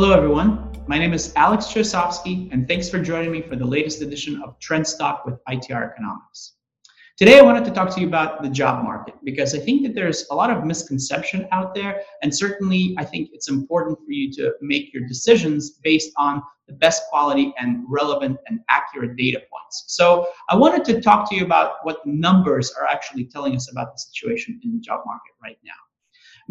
My 0.00 0.98
name 0.98 1.12
is 1.12 1.30
Alex 1.36 1.66
Chausovsky, 1.66 2.50
and 2.52 2.66
thanks 2.66 2.88
for 2.88 2.98
joining 2.98 3.30
me 3.30 3.42
for 3.42 3.54
the 3.54 3.66
latest 3.66 4.00
edition 4.00 4.42
of 4.42 4.58
Trends 4.58 4.96
Talk 4.96 5.26
with 5.26 5.34
ITR 5.44 5.92
Economics. 5.92 6.54
Today, 7.18 7.38
I 7.38 7.42
wanted 7.42 7.66
to 7.66 7.70
talk 7.70 7.94
to 7.94 8.00
you 8.00 8.06
about 8.06 8.42
the 8.42 8.48
job 8.48 8.82
market 8.82 9.16
because 9.24 9.54
I 9.54 9.58
think 9.58 9.82
that 9.82 9.94
there's 9.94 10.26
a 10.30 10.34
lot 10.34 10.48
of 10.48 10.64
misconception 10.64 11.46
out 11.52 11.74
there, 11.74 12.00
and 12.22 12.34
certainly 12.34 12.94
I 12.96 13.04
think 13.04 13.28
it's 13.34 13.50
important 13.50 13.98
for 13.98 14.10
you 14.10 14.32
to 14.36 14.54
make 14.62 14.94
your 14.94 15.06
decisions 15.06 15.72
based 15.82 16.12
on 16.16 16.42
the 16.66 16.72
best 16.72 17.02
quality 17.10 17.52
and 17.58 17.84
relevant 17.86 18.38
and 18.46 18.60
accurate 18.70 19.16
data 19.16 19.42
points. 19.52 19.84
So, 19.88 20.28
I 20.48 20.56
wanted 20.56 20.82
to 20.86 21.02
talk 21.02 21.28
to 21.28 21.36
you 21.36 21.44
about 21.44 21.74
what 21.82 21.98
numbers 22.06 22.72
are 22.72 22.86
actually 22.86 23.26
telling 23.26 23.54
us 23.54 23.70
about 23.70 23.92
the 23.92 23.98
situation 23.98 24.58
in 24.64 24.72
the 24.72 24.80
job 24.80 25.02
market 25.04 25.34
right 25.42 25.58
now. 25.62 25.89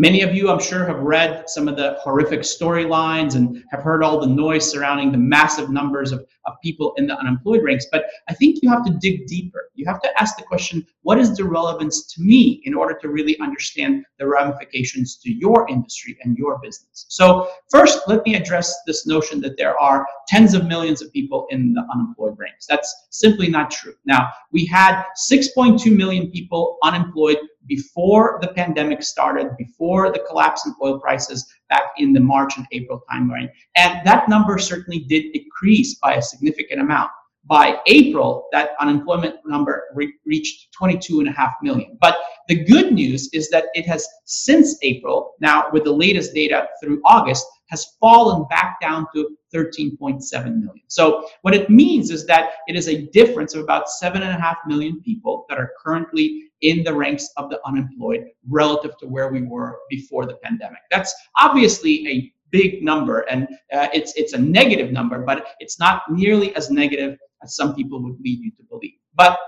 Many 0.00 0.22
of 0.22 0.32
you, 0.32 0.48
I'm 0.48 0.60
sure, 0.60 0.86
have 0.86 1.00
read 1.00 1.50
some 1.50 1.66
of 1.66 1.76
the 1.76 1.96
horrific 2.00 2.42
storylines 2.42 3.34
and 3.34 3.64
have 3.72 3.82
heard 3.82 4.04
all 4.04 4.20
the 4.20 4.28
noise 4.28 4.70
surrounding 4.70 5.10
the 5.10 5.18
massive 5.18 5.70
numbers 5.70 6.12
of, 6.12 6.24
of 6.48 6.60
people 6.62 6.94
in 6.96 7.06
the 7.06 7.16
unemployed 7.16 7.62
ranks. 7.62 7.86
But 7.90 8.06
I 8.28 8.34
think 8.34 8.58
you 8.62 8.68
have 8.70 8.84
to 8.86 8.98
dig 9.00 9.26
deeper. 9.26 9.70
You 9.74 9.86
have 9.86 10.00
to 10.02 10.20
ask 10.20 10.36
the 10.36 10.42
question 10.42 10.86
what 11.02 11.18
is 11.18 11.36
the 11.36 11.44
relevance 11.44 12.12
to 12.14 12.22
me 12.22 12.60
in 12.64 12.74
order 12.74 12.98
to 13.00 13.08
really 13.08 13.38
understand 13.38 14.04
the 14.18 14.26
ramifications 14.26 15.16
to 15.18 15.32
your 15.32 15.68
industry 15.68 16.16
and 16.22 16.36
your 16.36 16.58
business? 16.58 17.06
So, 17.08 17.48
first, 17.70 18.00
let 18.08 18.24
me 18.24 18.34
address 18.34 18.74
this 18.86 19.06
notion 19.06 19.40
that 19.42 19.56
there 19.56 19.78
are 19.78 20.06
tens 20.26 20.54
of 20.54 20.66
millions 20.66 21.02
of 21.02 21.12
people 21.12 21.46
in 21.50 21.74
the 21.74 21.84
unemployed 21.92 22.36
ranks. 22.38 22.66
That's 22.66 23.06
simply 23.10 23.48
not 23.48 23.70
true. 23.70 23.94
Now, 24.04 24.30
we 24.52 24.66
had 24.66 25.04
6.2 25.30 25.94
million 25.94 26.30
people 26.30 26.78
unemployed 26.82 27.38
before 27.66 28.38
the 28.40 28.48
pandemic 28.48 29.02
started, 29.02 29.56
before 29.56 30.10
the 30.10 30.24
collapse 30.28 30.66
in 30.66 30.74
oil 30.82 30.98
prices 30.98 31.46
back 31.68 31.92
in 31.98 32.12
the 32.12 32.20
March 32.20 32.56
and 32.56 32.66
April 32.72 33.02
timeframe. 33.10 33.50
And 33.76 34.06
that 34.06 34.28
number 34.28 34.58
certainly 34.58 35.00
did 35.00 35.32
decrease 35.32 35.94
by 35.94 36.14
a 36.14 36.22
significant 36.22 36.80
amount. 36.80 37.10
By 37.48 37.78
April, 37.86 38.46
that 38.52 38.70
unemployment 38.78 39.36
number 39.46 39.84
re- 39.94 40.12
reached 40.26 40.68
22.5 40.80 41.52
million. 41.62 41.96
But 42.00 42.18
the 42.46 42.62
good 42.64 42.92
news 42.92 43.30
is 43.32 43.48
that 43.50 43.66
it 43.74 43.86
has 43.86 44.06
since 44.26 44.78
April, 44.82 45.32
now 45.40 45.68
with 45.72 45.84
the 45.84 45.92
latest 45.92 46.34
data 46.34 46.68
through 46.82 47.00
August, 47.06 47.46
has 47.70 47.96
fallen 48.00 48.46
back 48.48 48.80
down 48.80 49.06
to 49.14 49.36
13.7 49.54 50.20
million. 50.32 50.82
So 50.88 51.26
what 51.42 51.54
it 51.54 51.70
means 51.70 52.10
is 52.10 52.26
that 52.26 52.50
it 52.66 52.76
is 52.76 52.88
a 52.88 53.06
difference 53.06 53.54
of 53.54 53.62
about 53.62 53.88
seven 53.88 54.22
and 54.22 54.30
a 54.30 54.40
half 54.40 54.58
million 54.66 55.00
people 55.02 55.46
that 55.48 55.58
are 55.58 55.72
currently 55.82 56.50
in 56.60 56.82
the 56.82 56.94
ranks 56.94 57.30
of 57.36 57.50
the 57.50 57.60
unemployed 57.64 58.24
relative 58.48 58.96
to 58.98 59.06
where 59.06 59.30
we 59.30 59.42
were 59.42 59.78
before 59.88 60.26
the 60.26 60.36
pandemic. 60.42 60.80
That's 60.90 61.14
obviously 61.38 62.06
a 62.08 62.32
big 62.50 62.82
number 62.82 63.20
and 63.30 63.46
uh, 63.72 63.88
it's 63.92 64.14
it's 64.16 64.32
a 64.32 64.38
negative 64.38 64.90
number 64.90 65.18
but 65.18 65.48
it's 65.60 65.78
not 65.78 66.00
nearly 66.10 66.56
as 66.56 66.70
negative 66.70 67.18
as 67.42 67.56
some 67.56 67.74
people 67.74 68.02
would 68.02 68.18
lead 68.20 68.40
you 68.40 68.50
to 68.52 68.62
believe 68.70 68.98
but 69.14 69.38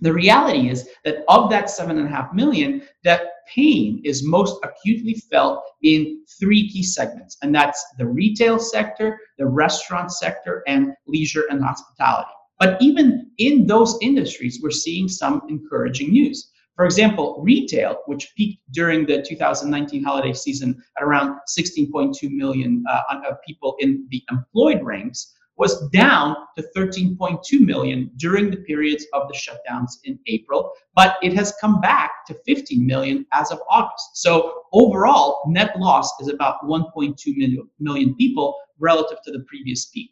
the 0.00 0.12
reality 0.12 0.68
is 0.68 0.88
that 1.04 1.24
of 1.28 1.48
that 1.50 1.70
seven 1.70 1.98
and 1.98 2.06
a 2.06 2.10
half 2.10 2.32
million, 2.34 2.82
that 3.04 3.28
pain 3.48 4.02
is 4.04 4.26
most 4.26 4.58
acutely 4.62 5.14
felt 5.30 5.62
in 5.82 6.22
three 6.38 6.68
key 6.68 6.82
segments, 6.82 7.38
and 7.42 7.54
that's 7.54 7.82
the 7.98 8.06
retail 8.06 8.58
sector, 8.58 9.18
the 9.38 9.46
restaurant 9.46 10.12
sector, 10.12 10.62
and 10.66 10.92
leisure 11.06 11.44
and 11.50 11.62
hospitality. 11.62 12.30
But 12.58 12.80
even 12.80 13.30
in 13.38 13.66
those 13.66 13.98
industries, 14.02 14.60
we're 14.62 14.70
seeing 14.70 15.08
some 15.08 15.42
encouraging 15.48 16.10
news. 16.10 16.50
For 16.74 16.84
example, 16.84 17.40
retail, 17.42 17.96
which 18.04 18.34
peaked 18.36 18.60
during 18.72 19.06
the 19.06 19.22
2019 19.22 20.04
holiday 20.04 20.34
season 20.34 20.82
at 20.98 21.04
around 21.04 21.38
16.2 21.58 22.30
million 22.30 22.84
uh, 22.90 23.00
people 23.46 23.76
in 23.78 24.06
the 24.10 24.22
employed 24.30 24.82
ranks, 24.82 25.34
was 25.56 25.88
down 25.88 26.36
to 26.56 26.64
13.2 26.76 27.60
million 27.60 28.10
during 28.16 28.50
the 28.50 28.58
periods 28.58 29.06
of 29.12 29.28
the 29.28 29.34
shutdowns 29.34 29.92
in 30.04 30.18
April, 30.26 30.72
but 30.94 31.16
it 31.22 31.32
has 31.32 31.54
come 31.60 31.80
back 31.80 32.10
to 32.26 32.34
15 32.46 32.86
million 32.86 33.26
as 33.32 33.50
of 33.50 33.58
August. 33.70 34.10
So 34.14 34.62
overall, 34.72 35.42
net 35.46 35.78
loss 35.78 36.12
is 36.20 36.28
about 36.28 36.62
1.2 36.64 37.16
million, 37.36 37.68
million 37.80 38.14
people 38.16 38.54
relative 38.78 39.18
to 39.24 39.32
the 39.32 39.44
previous 39.48 39.86
peak. 39.86 40.10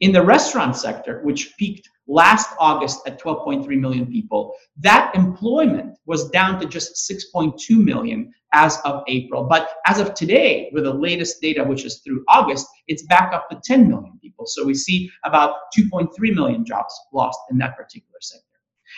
In 0.00 0.12
the 0.12 0.24
restaurant 0.24 0.76
sector, 0.76 1.20
which 1.22 1.56
peaked 1.58 1.88
last 2.06 2.50
August 2.58 3.00
at 3.06 3.20
12.3 3.20 3.66
million 3.78 4.06
people, 4.06 4.54
that 4.78 5.14
employment 5.14 5.96
was 6.06 6.30
down 6.30 6.60
to 6.60 6.66
just 6.66 7.10
6.2 7.10 7.82
million 7.82 8.32
as 8.52 8.78
of 8.84 9.02
April. 9.08 9.44
But 9.44 9.70
as 9.86 9.98
of 9.98 10.14
today, 10.14 10.70
with 10.72 10.84
the 10.84 10.94
latest 10.94 11.40
data, 11.40 11.64
which 11.64 11.84
is 11.84 11.98
through 11.98 12.24
August, 12.28 12.66
it's 12.88 13.04
back 13.06 13.32
up 13.32 13.48
to 13.50 13.60
10 13.64 13.88
million 13.88 14.18
people. 14.22 14.46
So 14.46 14.64
we 14.64 14.74
see 14.74 15.10
about 15.24 15.56
2.3 15.76 16.08
million 16.34 16.64
jobs 16.64 16.94
lost 17.12 17.38
in 17.50 17.58
that 17.58 17.76
particular 17.76 18.18
sector. 18.20 18.53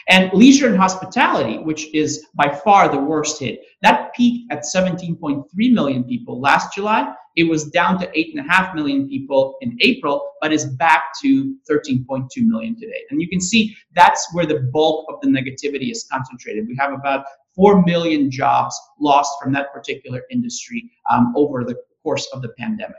And 0.08 0.32
leisure 0.32 0.68
and 0.68 0.76
hospitality, 0.76 1.58
which 1.58 1.92
is 1.94 2.26
by 2.34 2.48
far 2.48 2.88
the 2.88 2.98
worst 2.98 3.40
hit, 3.40 3.60
that 3.82 4.14
peaked 4.14 4.52
at 4.52 4.64
17.3 4.64 5.44
million 5.72 6.04
people 6.04 6.40
last 6.40 6.74
July. 6.74 7.12
It 7.36 7.44
was 7.44 7.68
down 7.70 7.98
to 8.00 8.06
8.5 8.12 8.74
million 8.74 9.08
people 9.08 9.56
in 9.60 9.76
April, 9.82 10.32
but 10.40 10.52
is 10.52 10.64
back 10.64 11.04
to 11.22 11.54
13.2 11.70 12.28
million 12.38 12.74
today. 12.74 13.02
And 13.10 13.20
you 13.20 13.28
can 13.28 13.40
see 13.40 13.76
that's 13.94 14.26
where 14.32 14.46
the 14.46 14.70
bulk 14.72 15.06
of 15.12 15.20
the 15.20 15.28
negativity 15.28 15.90
is 15.90 16.06
concentrated. 16.10 16.66
We 16.66 16.76
have 16.80 16.94
about 16.94 17.26
4 17.54 17.84
million 17.84 18.30
jobs 18.30 18.78
lost 19.00 19.32
from 19.42 19.52
that 19.52 19.72
particular 19.72 20.22
industry 20.30 20.90
um, 21.10 21.34
over 21.36 21.64
the 21.64 21.76
course 22.02 22.28
of 22.32 22.40
the 22.40 22.50
pandemic. 22.58 22.96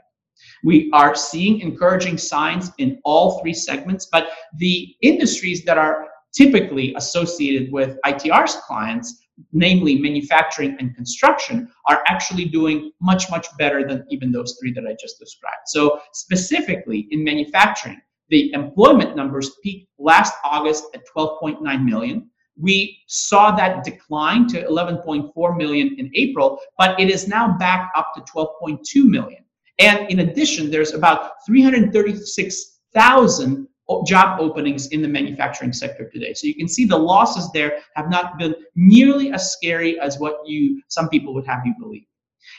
We 0.64 0.92
are 0.94 1.16
seeing 1.16 1.62
encouraging 1.62 2.18
signs 2.18 2.72
in 2.78 3.00
all 3.04 3.40
three 3.40 3.54
segments, 3.54 4.08
but 4.12 4.30
the 4.58 4.96
industries 5.02 5.64
that 5.66 5.78
are 5.78 6.08
typically 6.34 6.94
associated 6.96 7.72
with 7.72 7.98
ITR's 8.06 8.56
clients, 8.66 9.26
namely 9.52 10.00
manufacturing 10.00 10.76
and 10.80 10.96
construction, 10.96 11.70
are 11.88 12.02
actually 12.08 12.46
doing 12.46 12.92
much, 13.02 13.30
much 13.30 13.48
better 13.58 13.88
than 13.88 14.06
even 14.10 14.32
those 14.32 14.58
three 14.60 14.74
that 14.74 14.88
I 14.88 14.96
just 15.00 15.20
described. 15.20 15.68
So, 15.68 16.00
specifically 16.14 17.08
in 17.12 17.24
manufacturing, 17.24 18.02
the 18.30 18.52
employment 18.54 19.16
numbers 19.16 19.52
peaked 19.64 19.90
last 20.00 20.34
August 20.44 20.86
at 20.94 21.04
12.9 21.16 21.86
million. 21.86 22.30
We 22.60 23.00
saw 23.08 23.56
that 23.56 23.84
decline 23.84 24.48
to 24.48 24.64
11.4 24.64 25.58
million 25.58 25.96
in 25.98 26.12
April, 26.16 26.60
but 26.78 27.00
it 27.00 27.10
is 27.10 27.28
now 27.28 27.58
back 27.58 27.92
up 27.96 28.14
to 28.16 28.22
12.2 28.22 29.08
million. 29.08 29.44
And 29.80 30.10
in 30.10 30.20
addition, 30.20 30.72
there's 30.72 30.94
about 30.94 31.32
336,000 31.46 33.68
job 34.06 34.40
openings 34.40 34.88
in 34.88 35.02
the 35.02 35.08
manufacturing 35.08 35.74
sector 35.74 36.10
today. 36.10 36.34
So 36.34 36.48
you 36.48 36.56
can 36.56 36.68
see 36.68 36.86
the 36.86 36.98
losses 36.98 37.50
there 37.52 37.80
have 37.96 38.10
not 38.10 38.38
been 38.38 38.56
nearly 38.76 39.32
as 39.32 39.54
scary 39.54 40.00
as 40.00 40.20
what 40.20 40.40
you 40.46 40.82
some 40.88 41.10
people 41.10 41.34
would 41.34 41.46
have 41.48 41.66
you 41.66 41.74
believe. 41.80 42.04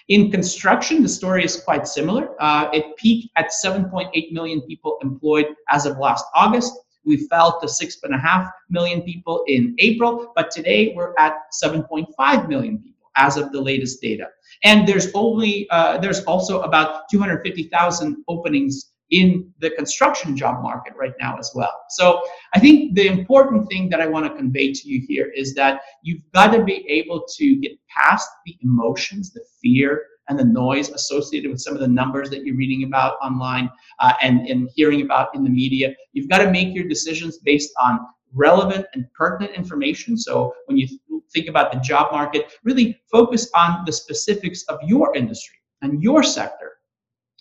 In 0.09 0.31
construction, 0.31 1.03
the 1.03 1.09
story 1.09 1.45
is 1.45 1.61
quite 1.61 1.87
similar. 1.87 2.31
Uh, 2.41 2.69
it 2.73 2.97
peaked 2.97 3.31
at 3.37 3.51
7.8 3.65 4.33
million 4.33 4.61
people 4.63 4.99
employed 5.03 5.47
as 5.71 5.87
of 5.87 5.99
last 5.99 6.25
August. 6.35 6.73
We 7.05 7.27
fell 7.29 7.61
to 7.61 7.67
6.5 7.67 8.51
million 8.71 9.03
people 9.03 9.45
in 9.47 9.75
April, 9.79 10.33
but 10.35 10.51
today 10.51 10.93
we're 10.95 11.15
at 11.19 11.35
7.5 11.63 12.49
million 12.49 12.79
people 12.79 13.11
as 13.17 13.37
of 13.37 13.53
the 13.53 13.61
latest 13.61 14.01
data. 14.01 14.29
And 14.65 14.87
there's 14.87 15.09
only 15.15 15.69
uh, 15.71 15.99
there's 15.99 16.25
also 16.25 16.63
about 16.63 17.09
250,000 17.11 18.25
openings 18.29 18.93
in 19.11 19.51
the 19.61 19.71
construction 19.71 20.37
job 20.37 20.63
market 20.63 20.93
right 20.97 21.15
now 21.21 21.37
as 21.39 21.51
well. 21.55 21.73
So 21.91 22.21
I 22.55 22.59
think 22.59 22.95
the 22.95 23.07
important 23.07 23.69
thing 23.69 23.89
that 23.91 24.01
I 24.01 24.07
want 24.07 24.27
to 24.27 24.35
convey 24.35 24.73
to 24.73 24.89
you 24.89 25.03
here 25.07 25.33
is 25.35 25.55
that 25.55 25.81
you've 26.03 26.23
got 26.35 26.53
to 26.53 26.63
be 26.63 26.87
able 26.89 27.27
to 27.37 27.57
get 27.57 27.73
past 27.89 28.29
the 28.45 28.57
emotions, 28.63 29.33
the 29.33 29.45
fear, 29.63 30.03
and 30.29 30.39
the 30.39 30.45
noise 30.45 30.91
associated 30.91 31.51
with 31.51 31.61
some 31.61 31.75
of 31.75 31.81
the 31.81 31.89
numbers 31.89 32.29
that 32.31 32.45
you're 32.45 32.57
reading 32.57 32.85
about 32.85 33.17
online 33.23 33.71
uh, 34.01 34.13
and, 34.21 34.47
and 34.47 34.69
hearing 34.75 35.03
about 35.03 35.35
in 35.35 35.43
the 35.43 35.51
media. 35.51 35.95
You've 36.13 36.29
got 36.29 36.39
to 36.39 36.51
make 36.51 36.75
your 36.75 36.87
decisions 36.87 37.39
based 37.39 37.71
on 37.81 38.01
relevant 38.35 38.87
and 38.93 39.07
pertinent 39.15 39.57
information. 39.57 40.19
So 40.19 40.55
when 40.67 40.77
you 40.77 40.87
think 41.33 41.49
about 41.49 41.73
the 41.73 41.81
job 41.81 42.13
market, 42.13 42.53
really 42.63 43.01
focus 43.11 43.51
on 43.57 43.85
the 43.87 43.93
specifics 43.93 44.65
of 44.65 44.79
your 44.83 45.17
industry 45.17 45.57
and 45.81 46.03
your 46.03 46.23
sector 46.23 46.68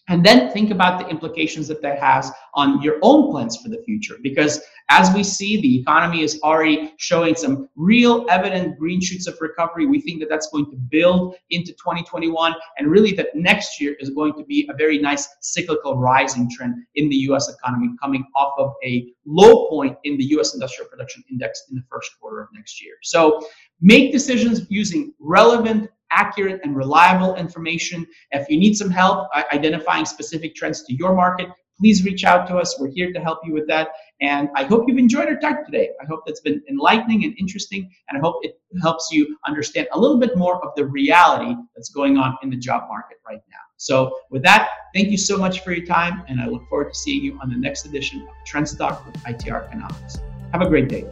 and 0.10 0.26
then 0.26 0.52
think 0.52 0.72
about 0.72 1.00
the 1.00 1.08
implications 1.08 1.68
that 1.68 1.82
that 1.82 2.00
has 2.00 2.32
on 2.54 2.82
your 2.82 2.98
own 3.02 3.30
plans 3.32 3.58
for 3.58 3.70
the 3.70 3.82
future. 3.84 4.16
Because 4.24 4.62
as 4.90 5.14
we 5.14 5.24
see 5.24 5.60
the 5.60 5.82
economy 5.82 6.22
is 6.22 6.40
already 6.44 6.94
showing 6.98 7.36
some 7.36 7.68
real 7.76 8.26
evident 8.30 8.80
green 8.80 9.02
shoots 9.02 9.28
of 9.28 9.38
recovery. 9.42 9.86
We 9.86 10.00
think 10.00 10.22
that 10.22 10.30
that's 10.30 10.50
going 10.50 10.72
to 10.72 10.78
build 10.78 11.36
into 11.50 11.74
2021 11.74 12.56
and 12.78 12.90
really 12.90 13.12
that 13.14 13.36
next 13.36 13.82
year 13.82 13.96
is 14.00 14.10
going 14.10 14.34
to 14.36 14.44
be 14.46 14.68
a 14.72 14.76
very 14.76 14.98
nice 14.98 15.28
cyclical 15.42 15.98
rising 15.98 16.50
trend 16.50 16.76
in 16.96 17.10
the 17.10 17.16
US 17.32 17.50
economy 17.54 17.90
coming 18.02 18.26
off 18.36 18.54
of 18.58 18.74
a 18.86 19.12
low 19.26 19.68
point 19.70 19.98
in 20.06 20.18
the 20.18 20.24
US 20.38 20.54
industrial 20.54 20.90
production 20.90 21.24
index 21.30 21.66
in 21.70 21.76
the 21.76 21.84
first 21.92 22.12
quarter 22.20 22.42
of 22.42 22.48
next 22.54 22.82
year. 22.82 22.94
So 23.04 23.46
make 23.82 24.14
decisions 24.14 24.66
using 24.70 25.14
relevant 25.20 25.90
accurate 26.12 26.62
and 26.64 26.76
reliable 26.76 27.36
information. 27.36 28.06
If 28.32 28.50
you 28.50 28.60
need 28.60 28.76
some 28.76 28.90
help 28.90 29.30
identifying 29.54 30.06
specific 30.06 30.56
trends 30.56 30.84
to 30.84 30.94
your 30.94 31.14
market, 31.16 31.50
please 31.78 32.04
reach 32.04 32.24
out 32.24 32.48
to 32.48 32.58
us. 32.58 32.76
We're 32.80 32.90
here 32.90 33.14
to 33.14 33.20
help 33.20 33.40
you 33.44 33.54
with 33.54 33.68
that. 33.68 33.90
And 34.22 34.50
I 34.56 34.64
hope 34.64 34.86
you've 34.88 34.98
enjoyed 34.98 35.28
our 35.28 35.38
talk 35.38 35.66
today. 35.66 35.92
I 36.02 36.06
hope 36.06 36.22
that's 36.26 36.40
been 36.40 36.62
enlightening 36.70 37.24
and 37.24 37.36
interesting, 37.38 37.90
and 38.10 38.18
I 38.18 38.22
hope 38.22 38.38
it 38.42 38.60
helps 38.82 39.10
you 39.12 39.38
understand 39.48 39.88
a 39.94 40.00
little 40.00 40.18
bit 40.18 40.36
more 40.36 40.64
of 40.66 40.74
the 40.76 40.86
reality 40.86 41.56
that's 41.76 41.90
going 41.90 42.18
on 42.18 42.36
in 42.42 42.50
the 42.50 42.58
job 42.58 42.84
market 42.90 43.18
right 43.28 43.42
now. 43.52 43.58
So, 43.78 44.20
with 44.32 44.42
that, 44.44 44.70
thank 44.96 45.10
you 45.10 45.18
so 45.18 45.38
much 45.38 45.64
for 45.64 45.72
your 45.72 45.86
time, 45.86 46.24
and 46.28 46.42
I 46.42 46.48
look 46.48 46.68
forward 46.68 46.90
to 46.90 46.96
seeing 46.96 47.24
you 47.24 47.38
on 47.42 47.50
the 47.50 47.58
next 47.58 47.86
edition 47.86 48.22
of 48.24 48.30
Trends 48.46 48.76
Talk 48.76 49.06
with 49.06 49.16
ITR 49.24 49.68
Economics. 49.68 50.18
Have 50.52 50.62
a 50.62 50.70
great 50.70 50.90
day. 50.90 51.06